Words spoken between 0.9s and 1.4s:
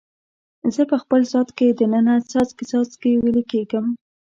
په خپل